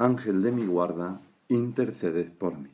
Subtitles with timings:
[0.00, 2.70] Ángel de mi guarda, interceded por mí.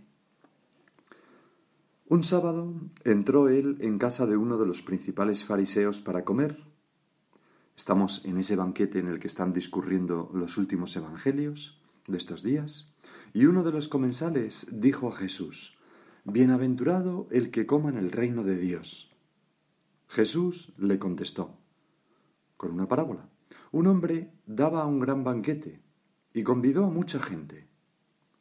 [2.07, 6.63] Un sábado entró él en casa de uno de los principales fariseos para comer.
[7.77, 12.95] Estamos en ese banquete en el que están discurriendo los últimos evangelios de estos días,
[13.35, 15.77] y uno de los comensales dijo a Jesús,
[16.23, 19.11] Bienaventurado el que coma en el reino de Dios.
[20.07, 21.59] Jesús le contestó
[22.57, 23.29] con una parábola.
[23.73, 25.86] Un hombre daba un gran banquete
[26.37, 27.67] y convidó a mucha gente.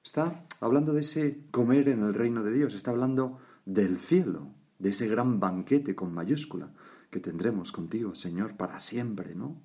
[0.03, 4.89] Está hablando de ese comer en el reino de Dios, está hablando del cielo, de
[4.89, 6.73] ese gran banquete con mayúscula
[7.09, 9.61] que tendremos contigo, Señor, para siempre, ¿no?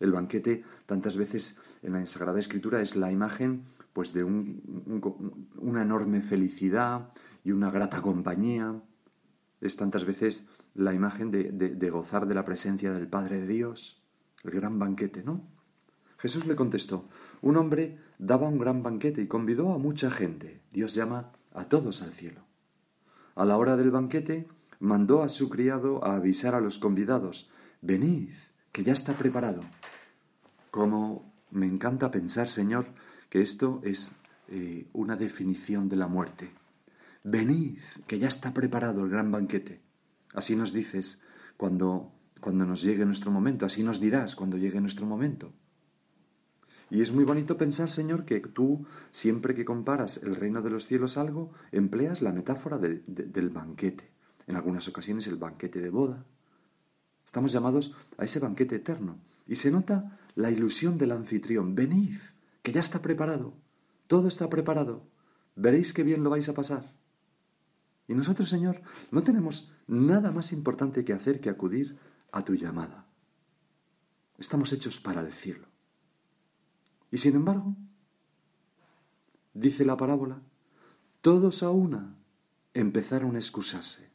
[0.00, 5.48] El banquete, tantas veces en la Sagrada Escritura, es la imagen pues de un, un,
[5.56, 7.08] una enorme felicidad
[7.42, 8.82] y una grata compañía.
[9.62, 14.02] Es tantas veces la imagen de, de gozar de la presencia del Padre de Dios,
[14.44, 15.51] el gran banquete, ¿no?
[16.22, 17.08] Jesús le contestó,
[17.40, 20.60] un hombre daba un gran banquete y convidó a mucha gente.
[20.70, 22.42] Dios llama a todos al cielo.
[23.34, 24.46] A la hora del banquete
[24.78, 27.50] mandó a su criado a avisar a los convidados,
[27.80, 28.34] venid,
[28.70, 29.62] que ya está preparado.
[30.70, 32.86] Como me encanta pensar, Señor,
[33.28, 34.12] que esto es
[34.46, 36.52] eh, una definición de la muerte.
[37.24, 39.80] Venid, que ya está preparado el gran banquete.
[40.34, 41.20] Así nos dices
[41.56, 45.52] cuando, cuando nos llegue nuestro momento, así nos dirás cuando llegue nuestro momento.
[46.92, 50.86] Y es muy bonito pensar, Señor, que tú, siempre que comparas el reino de los
[50.86, 54.10] cielos a algo, empleas la metáfora de, de, del banquete.
[54.46, 56.26] En algunas ocasiones el banquete de boda.
[57.24, 59.16] Estamos llamados a ese banquete eterno.
[59.46, 61.74] Y se nota la ilusión del anfitrión.
[61.74, 62.18] Venid,
[62.60, 63.54] que ya está preparado.
[64.06, 65.08] Todo está preparado.
[65.56, 66.92] Veréis qué bien lo vais a pasar.
[68.06, 71.96] Y nosotros, Señor, no tenemos nada más importante que hacer que acudir
[72.32, 73.06] a tu llamada.
[74.36, 75.71] Estamos hechos para el cielo.
[77.12, 77.76] Y sin embargo,
[79.54, 80.40] dice la parábola,
[81.20, 82.16] todos a una
[82.74, 84.10] empezaron a excusarse.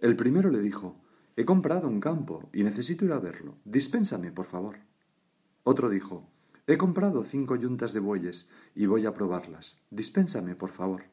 [0.00, 0.96] El primero le dijo,
[1.34, 3.56] he comprado un campo y necesito ir a verlo.
[3.64, 4.76] Dispénsame, por favor.
[5.64, 6.28] Otro dijo,
[6.66, 9.80] he comprado cinco yuntas de bueyes y voy a probarlas.
[9.90, 11.04] Dispénsame, por favor.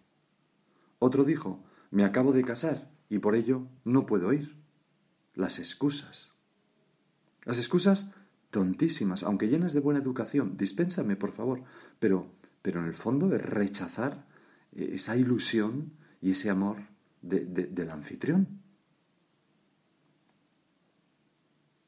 [0.99, 4.57] Otro dijo, me acabo de casar y por ello no puedo ir.
[5.35, 6.33] Las excusas.
[7.45, 8.11] Las excusas
[8.51, 10.57] tontísimas, aunque llenas de buena educación.
[10.57, 11.63] Dispénsame, por favor.
[12.00, 12.28] Pero,
[12.62, 14.25] pero en el fondo es rechazar
[14.73, 16.78] esa ilusión y ese amor
[17.22, 18.47] de, del anfitrión.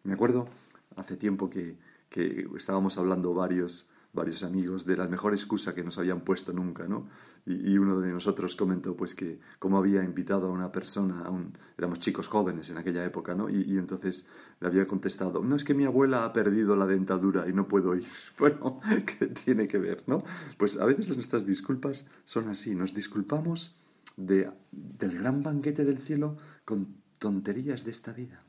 [0.03, 0.47] Me acuerdo
[0.95, 1.77] hace tiempo que,
[2.09, 6.87] que estábamos hablando varios, varios amigos de la mejor excusa que nos habían puesto nunca,
[6.87, 7.07] ¿no?
[7.45, 11.57] Y, uno de nosotros comentó pues que cómo había invitado a una persona, a un,
[11.77, 13.49] éramos chicos jóvenes en aquella época, ¿no?
[13.49, 14.27] Y, entonces
[14.61, 17.95] le había contestado, no es que mi abuela ha perdido la dentadura y no puedo
[17.95, 18.05] ir.
[18.37, 20.23] Bueno, ¿qué tiene que ver, no?
[20.57, 23.75] Pues a veces nuestras disculpas son así, nos disculpamos
[24.15, 28.43] de, del gran banquete del cielo con tonterías de esta vida.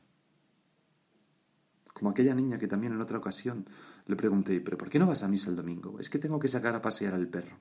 [1.93, 3.65] Como aquella niña que también en otra ocasión
[4.05, 5.99] le pregunté, ¿pero por qué no vas a misa el domingo?
[5.99, 7.59] Es que tengo que sacar a pasear al perro.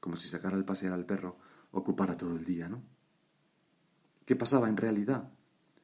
[0.00, 1.38] Como si sacar al pasear al perro
[1.72, 2.82] ocupara todo el día, ¿no?
[4.24, 5.30] ¿Qué pasaba en realidad?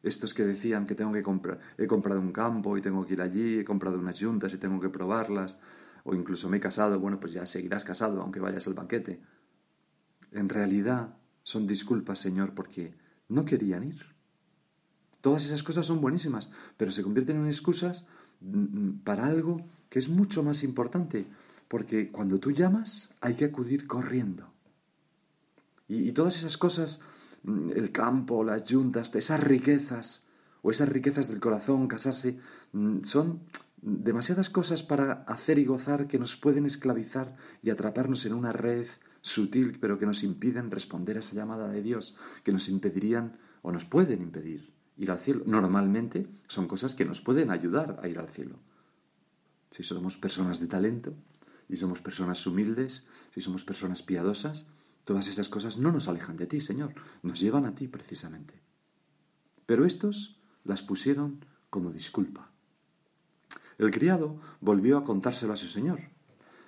[0.03, 3.23] Estos que decían que tengo que comprar, he comprado un campo y tengo que ir
[3.23, 5.59] allí, he comprado unas yuntas y tengo que probarlas,
[6.05, 9.21] o incluso me he casado, bueno, pues ya seguirás casado aunque vayas al banquete.
[10.31, 12.95] En realidad son disculpas, Señor, porque
[13.29, 14.15] no querían ir.
[15.21, 18.07] Todas esas cosas son buenísimas, pero se convierten en excusas
[19.05, 21.27] para algo que es mucho más importante,
[21.69, 24.51] porque cuando tú llamas hay que acudir corriendo.
[25.89, 27.01] Y, todas esas cosas,
[27.45, 30.27] el campo, las yuntas, esas riquezas,
[30.61, 32.39] o esas riquezas del corazón, casarse,
[33.03, 33.41] son
[33.81, 38.87] demasiadas cosas para hacer y gozar que nos pueden esclavizar y atraparnos en una red
[39.23, 43.73] sutil, pero que nos impiden responder a esa llamada de Dios, que nos impedirían o
[43.73, 45.45] nos pueden impedir ir al cielo.
[45.47, 48.57] Normalmente son cosas que nos pueden ayudar a ir al cielo.
[49.71, 51.15] Si somos personas de talento,
[51.69, 53.05] y somos personas humildes,
[53.35, 54.67] si somos personas piadosas,
[55.05, 58.55] todas esas cosas no nos alejan de ti, Señor, nos llevan a ti precisamente.
[59.67, 62.51] Pero estos las pusieron como disculpa.
[63.77, 66.01] El criado volvió a contárselo a su señor.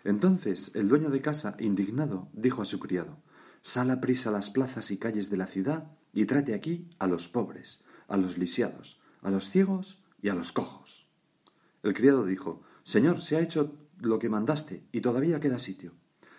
[0.05, 3.17] Entonces el dueño de casa, indignado, dijo a su criado,
[3.63, 7.07] Sal a prisa a las plazas y calles de la ciudad y trate aquí a
[7.07, 11.07] los pobres, a los lisiados, a los ciegos y a los cojos.
[11.83, 15.93] El criado dijo, Señor, se ha hecho lo que mandaste y todavía queda sitio.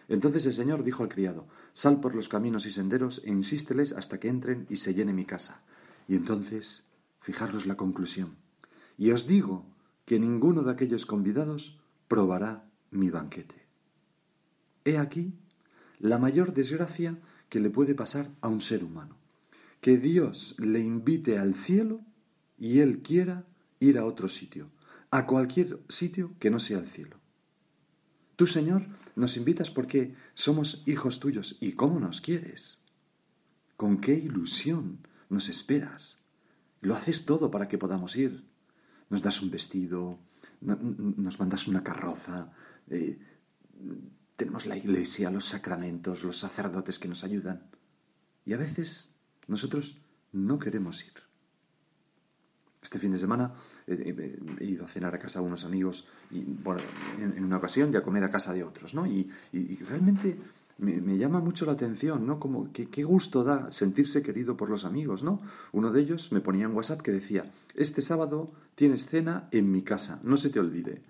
[0.07, 4.19] Entonces el Señor dijo al criado, Sal por los caminos y senderos e insísteles hasta
[4.19, 5.61] que entren y se llene mi casa.
[6.07, 6.83] Y entonces,
[7.21, 8.35] fijaros la conclusión.
[8.97, 9.65] Y os digo
[10.05, 13.65] que ninguno de aquellos convidados probará mi banquete.
[14.83, 15.33] He aquí
[15.99, 19.20] la mayor desgracia que le puede pasar a un ser humano.
[19.81, 22.05] Que Dios le invite al cielo
[22.57, 23.45] y él quiera
[23.79, 24.71] ir a otro sitio,
[25.09, 27.17] a cualquier sitio que no sea el cielo.
[28.35, 32.79] Tú, Señor, nos invitas porque somos hijos tuyos y cómo nos quieres.
[33.75, 34.99] Con qué ilusión
[35.29, 36.19] nos esperas.
[36.79, 38.45] Lo haces todo para que podamos ir.
[39.09, 40.19] Nos das un vestido,
[40.61, 42.51] nos mandas una carroza,
[42.89, 43.19] eh,
[44.37, 47.69] tenemos la iglesia, los sacramentos, los sacerdotes que nos ayudan.
[48.45, 49.15] Y a veces
[49.47, 49.97] nosotros
[50.31, 51.13] no queremos ir.
[52.81, 53.53] Este fin de semana
[53.85, 56.81] he ido a cenar a casa de unos amigos y, bueno,
[57.19, 59.05] en, una ocasión y a comer a casa de otros, ¿no?
[59.05, 59.29] Y,
[59.87, 60.37] realmente
[60.79, 62.39] me, llama mucho la atención, ¿no?
[62.39, 65.41] Como que qué gusto da sentirse querido por los amigos, ¿no?
[65.73, 69.83] Uno de ellos me ponía en WhatsApp que decía, este sábado tienes cena en mi
[69.83, 71.03] casa, no se te olvide.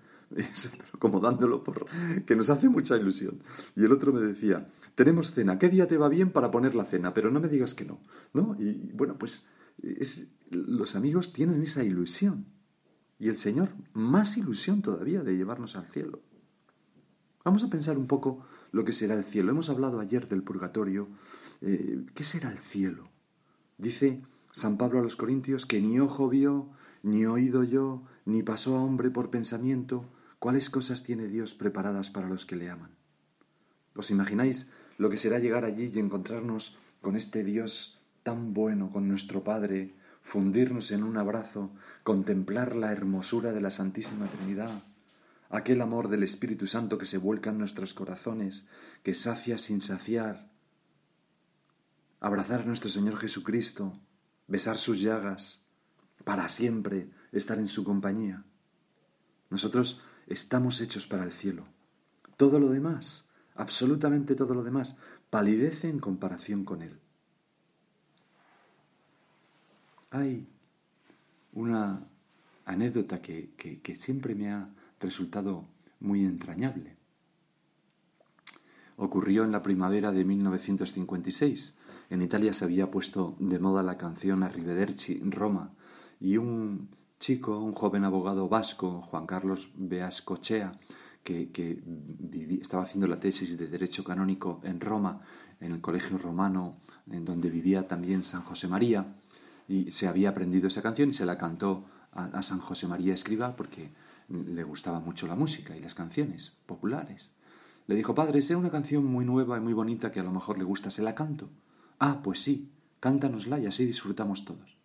[0.98, 1.86] Como dándolo por
[2.24, 3.42] que nos hace mucha ilusión.
[3.76, 6.84] Y el otro me decía, tenemos cena, ¿qué día te va bien para poner la
[6.84, 7.14] cena?
[7.14, 8.00] Pero no me digas que no,
[8.32, 8.56] ¿no?
[8.58, 9.46] Y bueno, pues
[9.82, 12.46] es, los amigos tienen esa ilusión.
[13.18, 16.20] Y el Señor más ilusión todavía de llevarnos al cielo.
[17.44, 19.50] Vamos a pensar un poco lo que será el cielo.
[19.50, 21.08] Hemos hablado ayer del purgatorio.
[21.60, 23.10] Eh, ¿Qué será el cielo?
[23.78, 26.70] Dice San Pablo a los Corintios que ni ojo vio,
[27.02, 30.04] ni oído yo, ni pasó a hombre por pensamiento,
[30.42, 32.90] cuáles cosas tiene Dios preparadas para los que le aman.
[33.94, 34.68] ¿Os imagináis
[34.98, 39.94] lo que será llegar allí y encontrarnos con este Dios tan bueno, con nuestro Padre,
[40.20, 41.70] fundirnos en un abrazo,
[42.02, 44.82] contemplar la hermosura de la Santísima Trinidad,
[45.48, 48.66] aquel amor del Espíritu Santo que se vuelca en nuestros corazones,
[49.04, 50.50] que sacia sin saciar,
[52.18, 53.96] abrazar a nuestro Señor Jesucristo,
[54.48, 55.62] besar sus llagas,
[56.24, 58.42] para siempre estar en su compañía.
[59.50, 61.64] Nosotros estamos hechos para el cielo.
[62.36, 64.96] Todo lo demás, absolutamente todo lo demás,
[65.30, 66.98] palidece en comparación con Él.
[70.10, 70.46] Hay
[71.52, 72.04] una
[72.64, 74.68] anécdota que, que, siempre me ha
[75.00, 75.64] resultado
[76.00, 76.96] muy entrañable.
[78.96, 81.76] Ocurrió en la primavera de 1956.
[82.10, 85.72] En Italia se había puesto de moda la canción Arrivederci Roma
[86.20, 86.88] y un
[87.22, 90.72] chico, un joven abogado vasco, Juan Carlos Beascochea,
[91.22, 91.80] que, que
[92.60, 95.20] estaba haciendo la tesis de Derecho Canónico en Roma,
[95.60, 99.14] en el Colegio Romano, en donde vivía también San José María,
[99.68, 103.54] y se había aprendido esa canción y se la cantó a, San José María Escriba
[103.54, 103.92] porque
[104.28, 107.30] le gustaba mucho la música y las canciones populares.
[107.86, 110.58] Le dijo, padre, sé una canción muy nueva y muy bonita que a lo mejor
[110.58, 111.48] le gusta, ¿se la canto?
[112.00, 112.68] Ah, pues sí,
[112.98, 114.81] cántanosla y así disfrutamos todos.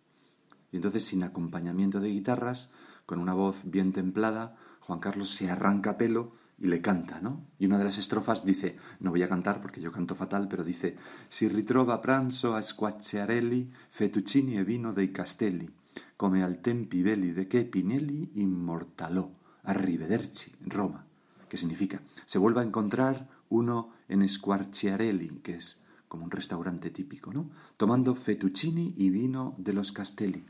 [0.72, 2.70] Y entonces, sin acompañamiento de guitarras,
[3.06, 7.46] con una voz bien templada, Juan Carlos se arranca pelo y le canta, ¿no?
[7.58, 10.64] Y una de las estrofas dice, no voy a cantar porque yo canto fatal, pero
[10.64, 10.96] dice,
[11.28, 15.70] si ritrova pranzo a squacciarelli, fettuccini e vino dei castelli,
[16.16, 19.30] come al tempi belli de che Pinelli immortaló,
[19.62, 21.04] arrivederci, Roma,
[21.48, 27.32] que significa, se vuelve a encontrar uno en Squarciarelli, que es como un restaurante típico,
[27.32, 27.50] ¿no?
[27.76, 30.44] Tomando fettuccini y vino de los Castelli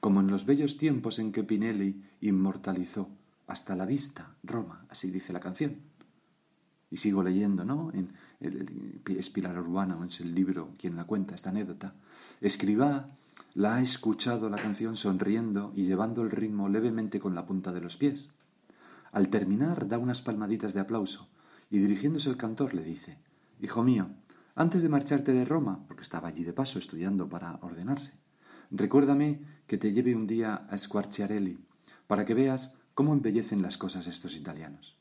[0.00, 3.08] como en los bellos tiempos en que Pinelli inmortalizó
[3.46, 5.76] hasta la vista Roma, así dice la canción.
[6.90, 7.90] Y sigo leyendo, ¿no?
[7.92, 11.94] En el, Espiral Urbana, es el libro quien la cuenta, esta anécdota.
[12.40, 13.10] Escribá
[13.54, 17.80] la ha escuchado la canción sonriendo y llevando el ritmo levemente con la punta de
[17.80, 18.30] los pies.
[19.12, 21.28] Al terminar da unas palmaditas de aplauso
[21.70, 23.18] y dirigiéndose al cantor le dice,
[23.60, 24.08] Hijo mío,
[24.54, 28.12] antes de marcharte de Roma, porque estaba allí de paso estudiando para ordenarse,
[28.70, 31.58] recuérdame que te lleve un día a Squarciarelli,
[32.08, 34.96] para que veas ¿Cómo embellecen las cosas estos italianos?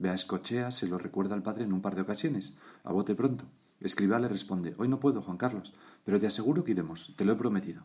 [0.00, 3.44] Vea Escochea se lo recuerda al padre en un par de ocasiones, a bote pronto.
[3.78, 5.72] Escriba le responde, hoy no puedo, Juan Carlos,
[6.04, 7.84] pero te aseguro que iremos, te lo he prometido.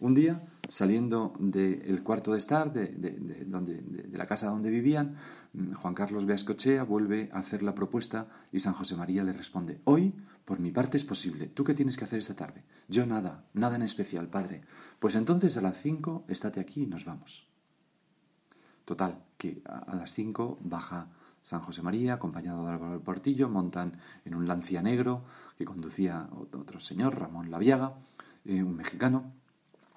[0.00, 5.16] Un día, saliendo del cuarto de estar, de, donde, de, la casa donde vivían,
[5.52, 9.80] mm, Juan Carlos Beascochea vuelve a hacer la propuesta y San José María le responde,
[9.84, 10.14] hoy,
[10.44, 11.48] por mi parte, es posible.
[11.48, 12.62] ¿Tú qué tienes que hacer esta tarde?
[12.88, 14.62] Yo nada, nada en especial, padre.
[15.00, 17.48] Pues entonces a las cinco, estate aquí y nos vamos.
[18.84, 21.08] Total, que a, las cinco baja
[21.42, 25.24] San José María, acompañado de Álvaro Portillo, montan en un lancia negro
[25.58, 27.94] que conducía otro señor, Ramón Laviaga,
[28.44, 29.32] eh, un mexicano,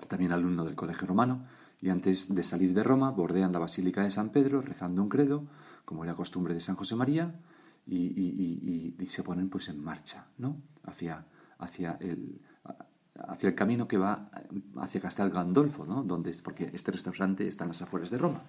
[0.08, 1.46] también alumno del Colegio Romano,
[1.81, 5.46] y antes de salir de Roma bordean la Basílica de San Pedro rezando un credo,
[5.86, 7.34] como era costumbre de San José María,
[7.88, 10.58] y, se ponen pues en marcha, ¿no?
[10.86, 11.25] Hacia,
[11.58, 12.39] hacia, el,
[13.27, 14.29] hacia el camino que va
[14.77, 16.03] hacia Castel Gandolfo, ¿no?
[16.03, 18.43] Donde, porque este restaurante está en las afueras de Roma.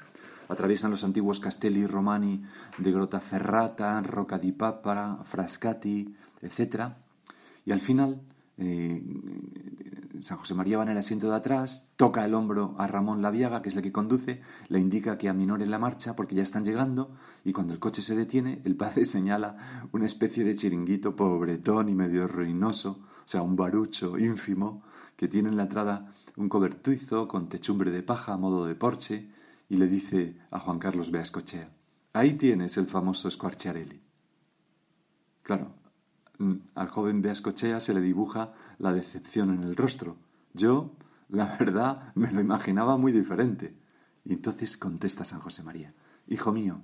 [0.48, 2.42] Atraviesan los antiguos castelli romani
[2.78, 6.92] de Grota Ferrata, Rocca di Papara, Frascati, etc.
[7.64, 8.20] Y al final
[8.58, 9.02] eh,
[10.22, 13.60] San José María va en el asiento de atrás, toca el hombro a Ramón Laviaga,
[13.60, 17.10] que es el que conduce, le indica que aminore la marcha porque ya están llegando
[17.44, 21.94] y cuando el coche se detiene, el padre señala una especie de chiringuito pobretón y
[21.96, 24.84] medio ruinoso, o sea, un barucho ínfimo,
[25.16, 29.28] que tiene en la entrada un cobertizo con techumbre de paja a modo de porche
[29.68, 31.68] y le dice a Juan Carlos Beascochea,
[32.12, 34.00] ahí tienes el famoso Squarciarelli.
[35.42, 35.81] Claro,
[36.74, 40.16] al joven Beascochea se le dibuja la decepción en el rostro.
[40.54, 40.92] Yo,
[41.28, 43.76] la verdad, me lo imaginaba muy diferente.
[44.24, 45.94] Y entonces contesta San José María,
[46.28, 46.82] Hijo mío,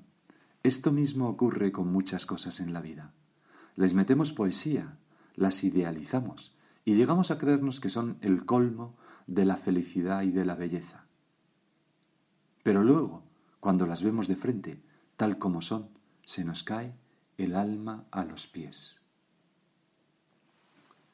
[0.63, 3.13] esto mismo ocurre con muchas cosas en la vida.
[3.77, 4.99] Les metemos poesía,
[5.37, 8.97] las idealizamos y llegamos a creernos que son el colmo
[9.29, 11.05] de la felicidad y de la belleza.
[12.65, 13.23] Pero luego,
[13.61, 14.83] cuando las vemos de frente,
[15.17, 15.91] tal como son,
[16.25, 16.95] se nos cae
[17.37, 18.98] el alma a los pies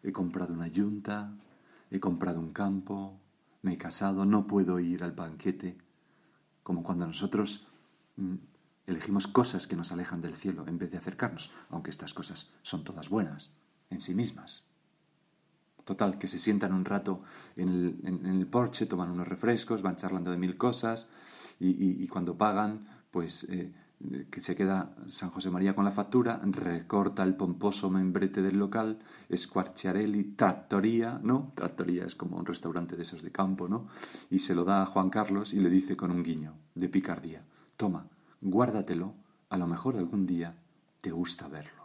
[0.05, 1.33] he comprado una yunta,
[1.91, 3.19] he comprado un campo,
[3.63, 5.77] me he casado, no puedo ir al banquete,
[6.63, 7.67] como cuando nosotros
[8.17, 8.35] mm,
[8.87, 12.85] elegimos cosas que nos alejan del cielo en vez de acercarnos, aunque estas cosas son
[12.85, 13.53] todas buenas
[13.91, 14.67] en sí mismas.
[15.85, 17.23] Total, que se sientan un rato
[17.57, 21.09] en el, porche, toman unos refrescos, van charlando de mil cosas
[21.61, 23.71] y, cuando pagan, pues eh,
[24.31, 28.99] que se queda San José María con la factura, recorta el pomposo membrete del local,
[29.35, 31.53] Squarciarelli, Trattoria, ¿no?
[31.55, 33.89] Trattoria es como un restaurante de esos de campo, ¿no?
[34.31, 37.45] Y se lo da a Juan Carlos y le dice con un guiño de picardía,
[37.77, 38.07] toma,
[38.41, 39.15] guárdatelo,
[39.49, 40.55] a lo mejor algún día
[41.01, 41.85] te gusta verlo.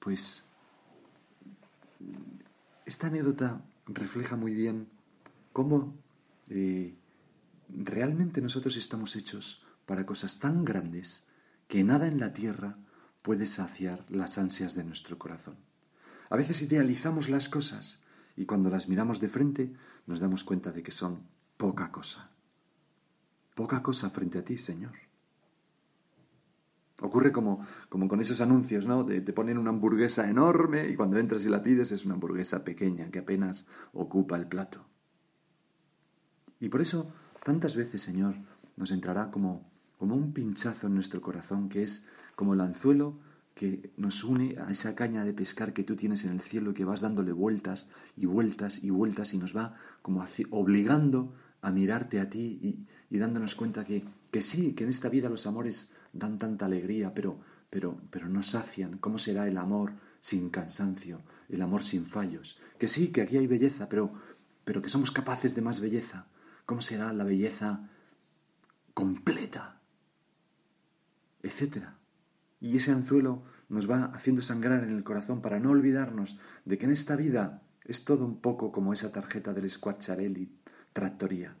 [0.00, 0.44] Pues
[2.86, 4.88] esta anécdota refleja muy bien
[5.52, 5.94] cómo
[6.48, 6.94] eh,
[7.68, 11.26] realmente nosotros estamos hechos para cosas tan grandes
[11.66, 12.76] que nada en la tierra
[13.22, 15.56] puede saciar las ansias de nuestro corazón.
[16.28, 18.02] A veces idealizamos las cosas
[18.36, 19.72] y cuando las miramos de frente
[20.06, 21.22] nos damos cuenta de que son
[21.56, 22.28] poca cosa.
[23.54, 24.92] Poca cosa frente a ti, Señor.
[27.00, 29.06] Ocurre como, como con esos anuncios, ¿no?
[29.06, 33.10] te ponen una hamburguesa enorme y cuando entras y la pides es una hamburguesa pequeña
[33.10, 34.84] que apenas ocupa el plato.
[36.60, 37.10] Y por eso
[37.42, 38.34] tantas veces, Señor,
[38.76, 43.18] nos entrará como como un pinchazo en nuestro corazón, que es como el anzuelo
[43.54, 46.84] que nos une a esa caña de pescar que tú tienes en el cielo, que
[46.84, 52.30] vas dándole vueltas y vueltas y vueltas y nos va como obligando a mirarte a
[52.30, 56.38] ti y, y dándonos cuenta que, que, sí, que en esta vida los amores dan
[56.38, 58.98] tanta alegría, pero, pero, pero no sacian.
[58.98, 62.60] ¿Cómo será el amor sin cansancio, el amor sin fallos?
[62.78, 64.12] Que sí, que aquí hay belleza, pero,
[64.64, 66.26] pero que somos capaces de más belleza.
[66.64, 67.88] ¿Cómo será la belleza
[68.94, 69.77] completa?
[71.42, 71.88] Etc.
[72.60, 76.86] Y ese anzuelo nos va haciendo sangrar en el corazón para no olvidarnos de que
[76.86, 80.50] en esta vida es todo un poco como esa tarjeta del Squacciarelli,
[80.92, 81.56] Trattoria.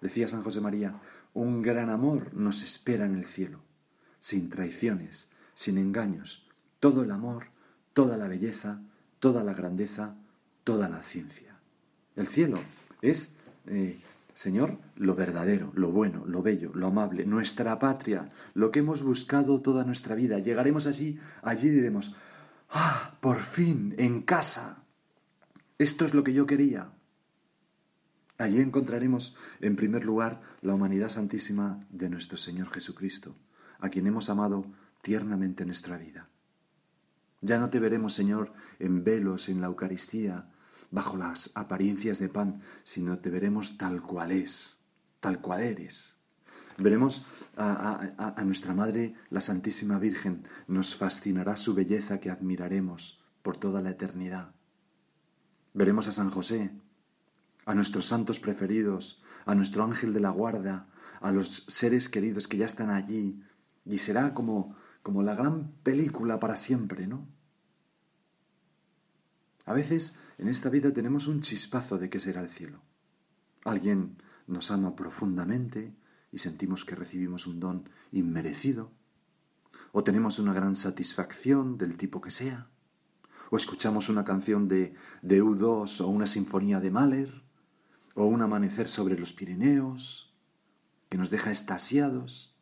[0.00, 1.00] Decía San José María,
[1.34, 3.60] un gran amor nos espera en el cielo,
[4.20, 6.48] sin traiciones, sin engaños,
[6.80, 7.48] todo el amor,
[7.92, 8.80] toda la belleza,
[9.18, 10.16] toda la grandeza,
[10.64, 11.56] toda la ciencia.
[12.14, 12.58] El cielo
[13.02, 13.34] es
[13.66, 14.00] eh,
[14.36, 19.62] Señor, lo verdadero, lo bueno, lo bello, lo amable, nuestra patria, lo que hemos buscado
[19.62, 20.38] toda nuestra vida.
[20.40, 22.14] Llegaremos allí, allí diremos,
[22.68, 24.84] ah, por fin, en casa.
[25.78, 26.90] Esto es lo que yo quería.
[28.36, 33.34] Allí encontraremos, en primer lugar, la humanidad santísima de nuestro Señor Jesucristo,
[33.78, 34.66] a quien hemos amado
[35.00, 36.28] tiernamente en nuestra vida.
[37.40, 40.50] Ya no te veremos, Señor, en velos en la Eucaristía,
[40.90, 44.78] bajo las apariencias de pan, sino te veremos tal cual es,
[45.20, 46.16] tal cual eres.
[46.78, 47.24] Veremos
[47.56, 53.80] a, a, nuestra Madre, la Santísima Virgen, nos fascinará su belleza que admiraremos por toda
[53.80, 54.54] la eternidad.
[55.72, 56.70] Veremos a San José,
[57.64, 60.88] a nuestros santos preferidos, a nuestro ángel de la guarda,
[61.20, 63.42] a los seres queridos que ya están allí,
[63.86, 67.26] y será como, como la gran película para siempre, ¿no?
[69.66, 72.80] A veces en esta vida tenemos un chispazo de qué será el cielo.
[73.64, 75.96] Alguien nos ama profundamente
[76.30, 78.92] y sentimos que recibimos un don inmerecido.
[79.90, 82.68] O tenemos una gran satisfacción del tipo que sea.
[83.50, 87.42] O escuchamos una canción de, de U2 o una sinfonía de Mahler.
[88.14, 90.32] O un amanecer sobre los Pirineos
[91.08, 92.56] que nos deja estasiados.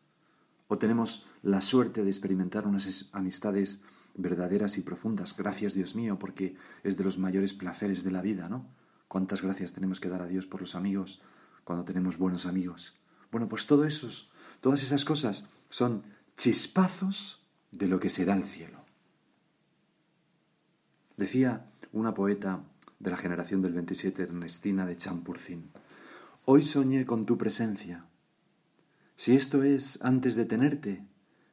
[0.69, 3.83] O tenemos la suerte de experimentar unas amistades
[4.15, 5.37] verdaderas y profundas.
[5.37, 8.67] Gracias Dios mío, porque es de los mayores placeres de la vida, ¿no?
[9.09, 11.21] ¿Cuántas gracias tenemos que dar a Dios por los amigos
[11.65, 12.95] cuando tenemos buenos amigos?
[13.31, 14.09] Bueno, pues todo eso,
[14.61, 16.03] todas esas cosas son
[16.37, 17.41] chispazos
[17.71, 18.85] de lo que será el cielo.
[21.17, 22.65] Decía una poeta
[22.99, 25.71] de la generación del 27, Ernestina de Champurcín,
[26.47, 28.05] Hoy soñé con tu presencia.
[29.17, 31.03] Si esto es antes de tenerte,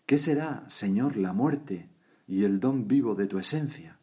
[0.06, 1.88] ¿qué será, Señor, la muerte
[2.32, 3.98] y el don vivo de tu esencia.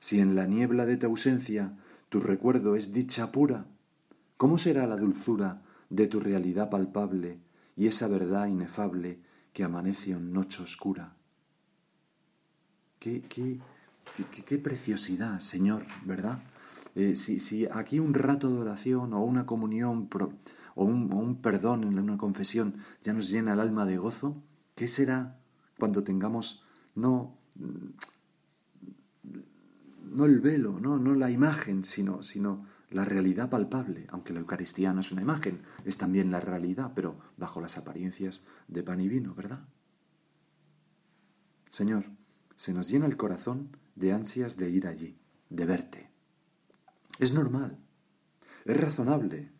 [0.00, 1.76] Si en la niebla de tu ausencia
[2.08, 3.66] tu recuerdo es dicha pura,
[4.38, 5.60] ¿cómo será la dulzura
[5.90, 7.40] de tu realidad palpable
[7.76, 9.20] y esa verdad inefable
[9.52, 11.16] que amanece en noche oscura?
[12.98, 13.60] Qué, qué,
[14.46, 16.42] qué, preciosidad, Señor, ¿verdad?
[16.94, 20.08] Eh, si, si, aquí un rato de oración o una comunión
[20.76, 24.42] o, un, o un perdón en una confesión ya nos llena el alma de gozo,
[24.74, 25.36] ¿qué será
[25.78, 26.63] cuando tengamos
[26.94, 27.36] no,
[30.10, 34.92] no el velo, no, no la imagen, sino, sino la realidad palpable, aunque la Eucaristía
[34.92, 39.08] no es una imagen, es también la realidad, pero bajo las apariencias de pan y
[39.08, 39.66] vino, ¿verdad?
[41.70, 42.04] Señor,
[42.54, 45.18] se nos llena el corazón de ansias de ir allí,
[45.50, 46.10] de verte.
[47.18, 47.78] Es normal,
[48.64, 49.50] es razonable.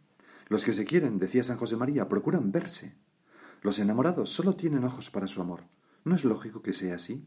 [0.49, 2.95] Los que se quieren, decía San José María, procuran verse.
[3.63, 5.65] Los enamorados solo tienen ojos para su amor.
[6.05, 7.25] ¿No es lógico que sea así?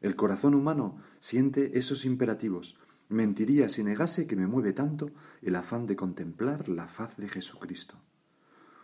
[0.00, 2.78] El corazón humano siente esos imperativos.
[3.08, 5.10] Mentiría si negase que me mueve tanto
[5.42, 7.96] el afán de contemplar la faz de Jesucristo.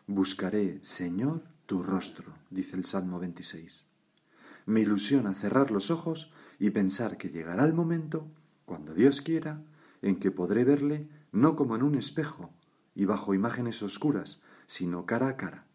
[0.09, 3.87] Buscaré, Señor, tu rostro, dice el Salmo 26.
[4.67, 8.27] Me ilusiona cerrar los ojos y pensar que llegará el momento,
[8.65, 9.63] cuando Dios quiera,
[10.03, 12.51] en que podré verle no como en un espejo
[12.95, 15.67] y bajo imágenes oscuras, sino cara a cara,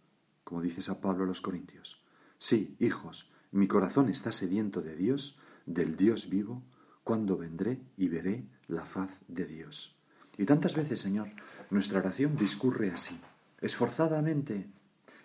[0.43, 2.00] como dice San Pablo a los Corintios.
[2.41, 6.63] Sí, hijos, mi corazón está sediento de Dios, del Dios vivo,
[7.04, 9.95] cuando vendré y veré la faz de Dios.
[10.39, 11.30] Y tantas veces, Señor,
[11.69, 13.21] nuestra oración discurre así,
[13.62, 14.65] esforzadamente,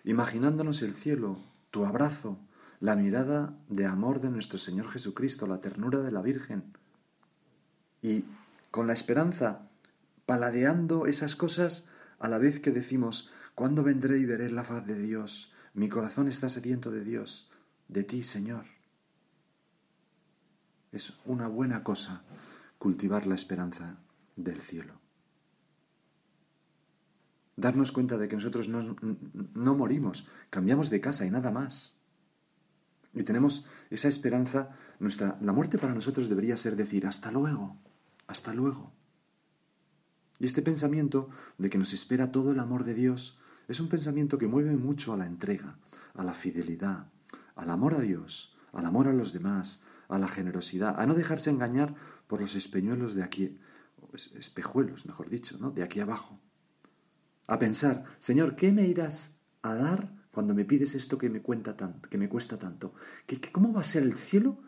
[0.03, 1.39] imaginándonos el cielo,
[1.71, 2.37] tu abrazo,
[2.79, 6.65] la mirada de amor de nuestro Señor Jesucristo, la ternura de la Virgen,
[8.03, 8.25] y
[8.69, 9.67] con la esperanza,
[10.27, 11.87] paladeando esas cosas
[12.19, 15.51] a la vez que decimos, ¿cuándo vendré y veré la faz de Dios?
[15.77, 17.51] Mi corazón está sediento de Dios,
[17.87, 18.65] de ti, Señor.
[20.91, 22.23] Es una buena cosa
[22.79, 23.99] cultivar la esperanza
[24.35, 24.95] del cielo.
[27.57, 28.95] Darnos cuenta de que nosotros no,
[29.53, 31.95] no, morimos, cambiamos de casa y nada más.
[33.13, 37.77] Y tenemos esa esperanza, nuestra, la muerte para nosotros debería ser decir, hasta luego,
[38.25, 38.93] hasta luego.
[40.39, 43.37] Y este pensamiento de que nos espera todo el amor de Dios
[43.67, 45.77] es un pensamiento que mueve mucho a la entrega,
[46.13, 47.07] a la fidelidad,
[47.55, 51.49] al amor a Dios, al amor a los demás, a la generosidad, a no dejarse
[51.49, 51.95] engañar
[52.27, 53.59] por los espeñuelos de aquí,
[54.35, 55.71] espejuelos, mejor dicho, ¿no?
[55.71, 56.39] De aquí abajo.
[57.47, 61.75] A pensar, Señor, ¿qué me irás a dar cuando me pides esto que me cuenta
[61.75, 62.93] tanto, que me cuesta tanto?
[63.25, 64.59] ¿Qué, cómo va a ser el cielo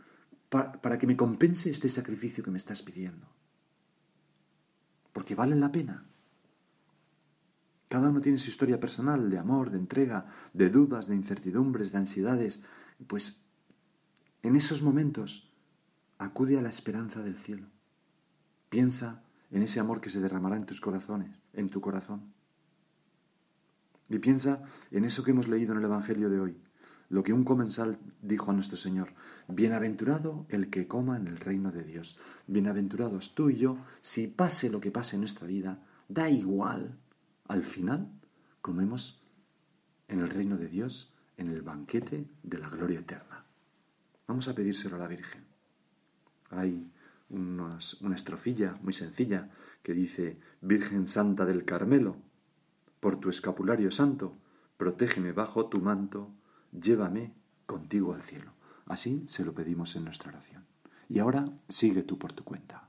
[0.50, 3.28] para que me compense este sacrificio que me estás pidiendo?
[5.14, 6.06] Porque vale la pena.
[7.89, 11.97] Cada uno tiene su historia personal de amor, de entrega, de dudas, de incertidumbres, de
[11.97, 12.62] ansiedades.
[13.08, 13.41] Pues
[14.43, 15.52] en esos momentos
[16.19, 17.67] acude a la esperanza del cielo.
[18.69, 22.32] Piensa en ese amor que se derramará en tus corazones, en tu corazón.
[24.08, 26.58] Y piensa en eso que hemos leído en el Evangelio de hoy,
[27.10, 29.13] lo que un comensal dijo a nuestro Señor,
[29.47, 34.69] bienaventurado el que coma en el reino de Dios, bienaventurados tú y yo, si pase
[34.69, 36.99] lo que pase en nuestra vida, da igual,
[37.50, 38.10] al final
[38.62, 39.22] comemos
[40.08, 43.44] en el reino de Dios, en el banquete de la gloria eterna.
[44.28, 45.44] Vamos a pedírselo a la Virgen.
[46.52, 46.92] Ay,
[47.30, 49.50] unas- una estrofilla muy sencilla
[49.84, 52.18] que dice, Virgen Santa del Carmelo,
[53.00, 54.38] por tu escapulario santo,
[54.78, 56.32] protégeme bajo tu manto,
[56.72, 57.34] llévame
[57.66, 58.52] contigo al cielo.
[58.86, 60.66] Así se lo pedimos en nuestra oración.
[61.08, 62.88] Y ahora sigue tú por tu cuenta.